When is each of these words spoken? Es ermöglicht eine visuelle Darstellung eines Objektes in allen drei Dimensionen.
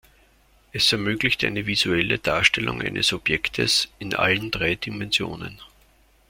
Es 0.71 0.91
ermöglicht 0.91 1.43
eine 1.45 1.67
visuelle 1.67 2.17
Darstellung 2.17 2.81
eines 2.81 3.13
Objektes 3.13 3.87
in 3.99 4.15
allen 4.15 4.49
drei 4.49 4.73
Dimensionen. 4.73 5.61